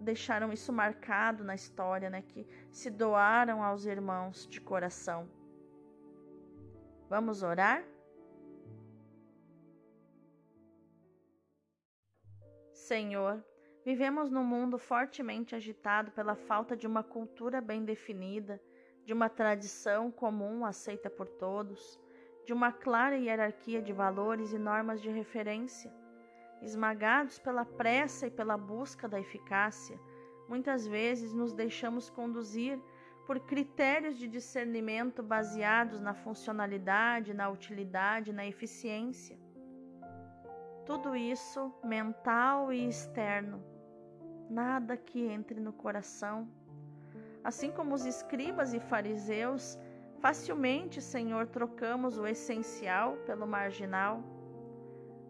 deixaram 0.00 0.52
isso 0.52 0.72
marcado 0.72 1.44
na 1.44 1.54
história, 1.54 2.08
né, 2.08 2.22
que 2.22 2.46
se 2.72 2.88
doaram 2.88 3.62
aos 3.62 3.84
irmãos 3.84 4.46
de 4.48 4.60
coração. 4.60 5.28
Vamos 7.08 7.42
orar? 7.42 7.84
Senhor, 12.88 13.44
vivemos 13.84 14.30
num 14.30 14.42
mundo 14.42 14.78
fortemente 14.78 15.54
agitado 15.54 16.10
pela 16.12 16.34
falta 16.34 16.74
de 16.74 16.86
uma 16.86 17.02
cultura 17.02 17.60
bem 17.60 17.84
definida 17.84 18.58
de 19.04 19.12
uma 19.12 19.28
tradição 19.28 20.10
comum 20.10 20.64
aceita 20.64 21.10
por 21.10 21.28
todos, 21.28 22.00
de 22.46 22.52
uma 22.54 22.72
clara 22.72 23.18
hierarquia 23.18 23.82
de 23.82 23.92
valores 23.92 24.54
e 24.54 24.58
normas 24.58 25.02
de 25.02 25.10
referência. 25.10 25.92
Esmagados 26.62 27.38
pela 27.38 27.62
pressa 27.62 28.26
e 28.26 28.30
pela 28.30 28.56
busca 28.56 29.06
da 29.06 29.20
eficácia, 29.20 30.00
muitas 30.48 30.86
vezes 30.86 31.34
nos 31.34 31.52
deixamos 31.52 32.08
conduzir 32.08 32.80
por 33.26 33.38
critérios 33.40 34.16
de 34.16 34.26
discernimento 34.26 35.22
baseados 35.22 36.00
na 36.00 36.14
funcionalidade, 36.14 37.34
na 37.34 37.50
utilidade, 37.50 38.32
na 38.32 38.46
eficiência. 38.46 39.38
Tudo 40.88 41.14
isso 41.14 41.70
mental 41.84 42.72
e 42.72 42.88
externo. 42.88 43.62
nada 44.48 44.96
que 44.96 45.20
entre 45.26 45.60
no 45.60 45.70
coração. 45.70 46.48
Assim 47.44 47.70
como 47.70 47.94
os 47.94 48.06
escribas 48.06 48.72
e 48.72 48.80
fariseus, 48.80 49.78
facilmente, 50.18 51.02
Senhor, 51.02 51.46
trocamos 51.48 52.16
o 52.16 52.26
essencial 52.26 53.18
pelo 53.26 53.46
marginal, 53.46 54.22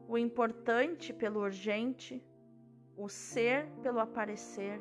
o 0.07 0.16
importante 0.16 1.12
pelo 1.12 1.40
urgente, 1.40 2.25
o 2.97 3.09
ser 3.09 3.66
pelo 3.83 3.99
aparecer. 3.99 4.81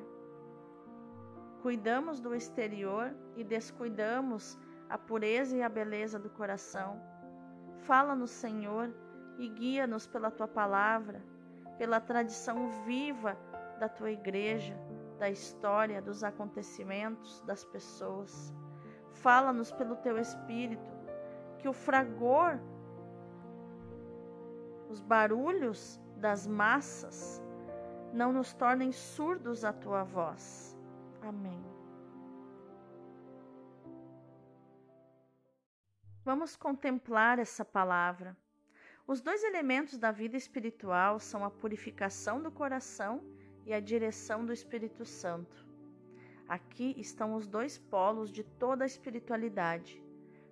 Cuidamos 1.63 2.21
do 2.21 2.35
exterior 2.35 3.15
e 3.35 3.43
descuidamos 3.43 4.59
a 4.87 4.97
pureza 4.99 5.57
e 5.57 5.63
a 5.63 5.69
beleza 5.69 6.19
do 6.19 6.29
coração. 6.29 7.01
Fala-nos, 7.79 8.29
Senhor, 8.29 8.93
e 9.37 9.47
guia-nos 9.47 10.07
pela 10.07 10.31
tua 10.31 10.47
palavra, 10.47 11.21
pela 11.77 11.99
tradição 11.99 12.69
viva 12.83 13.37
da 13.79 13.87
tua 13.87 14.11
igreja, 14.11 14.75
da 15.19 15.29
história, 15.29 16.01
dos 16.01 16.23
acontecimentos, 16.23 17.41
das 17.41 17.63
pessoas. 17.63 18.53
Fala-nos 19.11 19.71
pelo 19.71 19.95
teu 19.97 20.17
espírito, 20.17 20.91
que 21.59 21.67
o 21.67 21.73
fragor, 21.73 22.59
os 24.89 25.01
barulhos 25.01 25.99
das 26.17 26.47
massas 26.47 27.41
não 28.13 28.31
nos 28.31 28.53
tornem 28.53 28.91
surdos 28.91 29.63
à 29.63 29.73
tua 29.73 30.03
voz. 30.03 30.75
Amém. 31.21 31.63
Vamos 36.23 36.55
contemplar 36.55 37.39
essa 37.39 37.63
palavra. 37.63 38.35
Os 39.07 39.21
dois 39.21 39.41
elementos 39.41 39.97
da 39.97 40.11
vida 40.11 40.35
espiritual 40.35 41.17
são 41.17 41.45
a 41.45 41.49
purificação 41.49 42.41
do 42.41 42.51
coração 42.51 43.23
e 43.65 43.73
a 43.73 43.79
direção 43.79 44.45
do 44.45 44.51
Espírito 44.51 45.05
Santo. 45.05 45.65
Aqui 46.45 46.93
estão 46.97 47.33
os 47.33 47.47
dois 47.47 47.77
polos 47.77 48.29
de 48.29 48.43
toda 48.43 48.83
a 48.83 48.85
espiritualidade. 48.85 50.03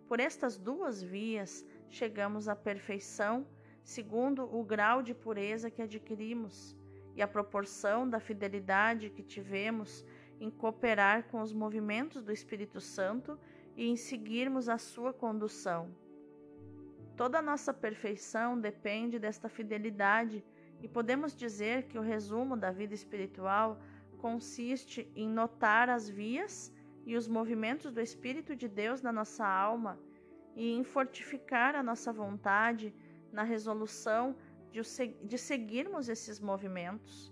Por 0.07 0.21
estas 0.21 0.57
duas 0.57 1.03
vias 1.03 1.65
chegamos 1.89 2.47
à 2.47 2.55
perfeição, 2.55 3.45
segundo 3.83 4.43
o 4.43 4.63
grau 4.63 5.03
de 5.03 5.13
pureza 5.13 5.69
que 5.69 5.81
adquirimos 5.81 6.73
e 7.13 7.21
a 7.21 7.27
proporção 7.27 8.09
da 8.09 8.21
fidelidade 8.21 9.09
que 9.09 9.21
tivemos 9.21 10.05
em 10.39 10.49
cooperar 10.49 11.25
com 11.25 11.41
os 11.41 11.51
movimentos 11.51 12.23
do 12.23 12.31
Espírito 12.31 12.79
Santo 12.79 13.37
e 13.75 13.85
em 13.85 13.97
seguirmos 13.97 14.69
a 14.69 14.77
sua 14.77 15.11
condução. 15.11 16.04
Toda 17.15 17.39
a 17.39 17.41
nossa 17.41 17.73
perfeição 17.73 18.59
depende 18.59 19.17
desta 19.17 19.47
fidelidade, 19.47 20.43
e 20.81 20.87
podemos 20.87 21.33
dizer 21.33 21.83
que 21.83 21.97
o 21.97 22.01
resumo 22.01 22.57
da 22.57 22.71
vida 22.71 22.93
espiritual 22.93 23.79
consiste 24.17 25.09
em 25.15 25.27
notar 25.29 25.89
as 25.89 26.09
vias 26.09 26.73
e 27.05 27.15
os 27.15 27.27
movimentos 27.27 27.91
do 27.91 28.01
Espírito 28.01 28.55
de 28.55 28.67
Deus 28.67 29.01
na 29.01 29.11
nossa 29.11 29.47
alma 29.47 29.97
e 30.55 30.71
em 30.71 30.83
fortificar 30.83 31.75
a 31.75 31.83
nossa 31.83 32.11
vontade 32.11 32.93
na 33.31 33.43
resolução 33.43 34.35
de, 34.71 35.37
seguirmos 35.37 36.09
esses 36.09 36.39
movimentos, 36.39 37.31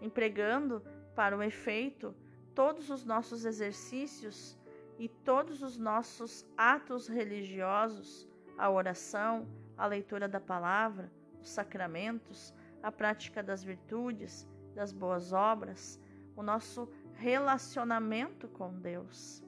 empregando 0.00 0.82
para 1.14 1.36
o 1.36 1.42
efeito 1.42 2.14
todos 2.54 2.88
os 2.88 3.04
nossos 3.04 3.44
exercícios 3.44 4.58
e 4.98 5.08
todos 5.08 5.62
os 5.62 5.76
nossos 5.76 6.46
atos 6.56 7.08
religiosos, 7.08 8.28
a 8.56 8.70
oração, 8.70 9.46
a 9.76 9.86
leitura 9.86 10.28
da 10.28 10.40
palavra, 10.40 11.10
os 11.40 11.50
sacramentos, 11.50 12.54
a 12.82 12.90
prática 12.90 13.42
das 13.42 13.62
virtudes, 13.62 14.46
das 14.74 14.92
boas 14.92 15.32
obras, 15.32 16.00
o 16.36 16.42
nosso 16.42 16.88
relacionamento 17.14 18.48
com 18.48 18.72
Deus 18.78 19.42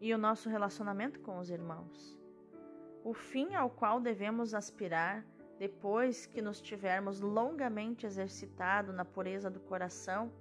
e 0.00 0.12
o 0.12 0.18
nosso 0.18 0.48
relacionamento 0.48 1.20
com 1.20 1.38
os 1.38 1.50
irmãos. 1.50 2.18
O 3.02 3.14
fim 3.14 3.54
ao 3.54 3.70
qual 3.70 4.00
devemos 4.00 4.54
aspirar 4.54 5.24
depois 5.58 6.26
que 6.26 6.42
nos 6.42 6.60
tivermos 6.60 7.20
longamente 7.20 8.06
exercitado 8.06 8.92
na 8.92 9.04
pureza 9.04 9.50
do 9.50 9.60
coração 9.60 10.32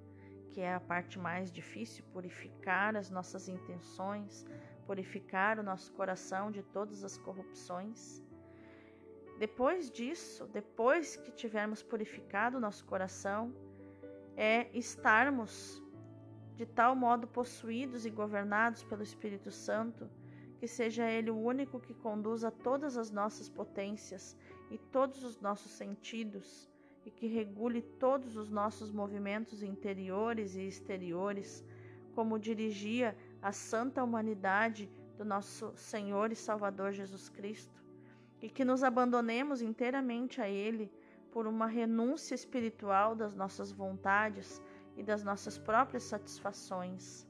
que 0.54 0.62
é 0.62 0.76
a 0.76 0.80
parte 0.80 1.18
mais 1.18 1.52
difícil, 1.52 2.06
purificar 2.14 2.96
as 2.96 3.10
nossas 3.10 3.50
intenções, 3.50 4.46
purificar 4.94 5.58
o 5.58 5.64
nosso 5.64 5.92
coração 5.94 6.52
de 6.52 6.62
todas 6.62 7.04
as 7.04 7.18
corrupções. 7.18 8.22
Depois 9.40 9.90
disso, 9.90 10.46
depois 10.54 11.16
que 11.16 11.32
tivermos 11.32 11.82
purificado 11.82 12.58
o 12.58 12.60
nosso 12.60 12.86
coração, 12.86 13.52
é 14.38 14.70
estarmos 14.78 15.82
de 16.56 16.68
tal 16.68 16.96
modo 16.96 17.26
possuídos 17.26 18.06
e 18.06 18.12
governados 18.12 18.84
pelo 18.84 19.02
Espírito 19.02 19.50
Santo, 19.50 20.08
que 20.60 20.68
seja 20.68 21.10
Ele 21.10 21.32
o 21.32 21.40
único 21.54 21.80
que 21.80 21.96
conduza 21.96 22.52
todas 22.52 22.96
as 22.96 23.10
nossas 23.10 23.50
potências 23.50 24.38
e 24.70 24.78
todos 24.78 25.24
os 25.24 25.42
nossos 25.42 25.72
sentidos 25.72 26.70
e 27.04 27.10
que 27.10 27.26
regule 27.26 27.82
todos 27.82 28.38
os 28.38 28.52
nossos 28.52 28.92
movimentos 28.92 29.64
interiores 29.64 30.56
e 30.56 30.62
exteriores, 30.68 31.66
como 32.14 32.38
dirigia 32.38 33.18
a 33.44 33.52
santa 33.52 34.02
humanidade 34.02 34.90
do 35.18 35.26
nosso 35.26 35.74
Senhor 35.76 36.32
e 36.32 36.36
Salvador 36.36 36.94
Jesus 36.94 37.28
Cristo, 37.28 37.84
e 38.42 38.50
que 38.50 38.64
nos 38.64 38.84
abandonemos 38.84 39.62
inteiramente 39.62 40.42
a 40.42 40.48
Ele 40.48 40.90
por 41.30 41.46
uma 41.46 41.68
renúncia 41.68 42.34
espiritual 42.34 43.14
das 43.16 43.36
nossas 43.36 43.70
vontades 43.72 44.62
e 44.96 45.04
das 45.04 45.24
nossas 45.24 45.58
próprias 45.58 46.04
satisfações. 46.04 47.28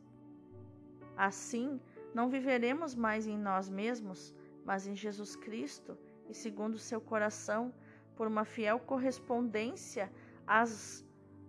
Assim, 1.18 1.82
não 2.14 2.30
viveremos 2.30 2.94
mais 2.94 3.26
em 3.26 3.38
nós 3.38 3.68
mesmos, 3.68 4.36
mas 4.64 4.86
em 4.86 4.96
Jesus 4.96 5.36
Cristo 5.36 5.98
e 6.30 6.34
segundo 6.34 6.78
seu 6.78 7.02
coração 7.02 7.74
por 8.16 8.28
uma 8.28 8.46
fiel 8.46 8.80
correspondência 8.80 10.12
às 10.46 11.04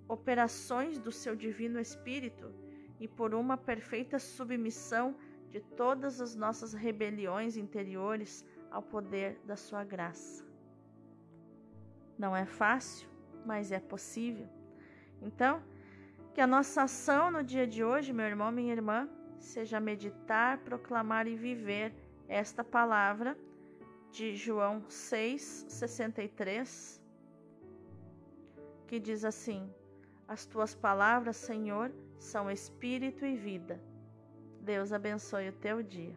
operações 0.08 0.98
do 0.98 1.12
seu 1.12 1.36
Divino 1.36 1.78
Espírito 1.78 2.63
e 3.00 3.08
por 3.08 3.34
uma 3.34 3.56
perfeita 3.56 4.18
submissão 4.18 5.16
de 5.50 5.60
todas 5.60 6.20
as 6.20 6.34
nossas 6.34 6.72
rebeliões 6.72 7.56
interiores 7.56 8.44
ao 8.70 8.82
poder 8.82 9.40
da 9.44 9.56
Sua 9.56 9.84
graça. 9.84 10.44
Não 12.18 12.36
é 12.36 12.44
fácil, 12.44 13.08
mas 13.44 13.72
é 13.72 13.80
possível. 13.80 14.48
Então, 15.20 15.62
que 16.32 16.40
a 16.40 16.46
nossa 16.46 16.82
ação 16.82 17.30
no 17.30 17.42
dia 17.42 17.66
de 17.66 17.84
hoje, 17.84 18.12
meu 18.12 18.26
irmão, 18.26 18.50
minha 18.50 18.72
irmã, 18.72 19.08
seja 19.38 19.78
meditar, 19.78 20.58
proclamar 20.58 21.26
e 21.26 21.36
viver 21.36 21.94
esta 22.28 22.64
palavra 22.64 23.36
de 24.10 24.34
João 24.34 24.82
6:63, 24.88 27.00
que 28.86 28.98
diz 28.98 29.24
assim: 29.24 29.72
As 30.26 30.46
tuas 30.46 30.74
palavras, 30.74 31.36
Senhor, 31.36 31.92
são 32.18 32.50
espírito 32.50 33.26
e 33.26 33.36
vida. 33.36 33.80
Deus 34.60 34.92
abençoe 34.92 35.48
o 35.48 35.52
teu 35.52 35.82
dia. 35.82 36.16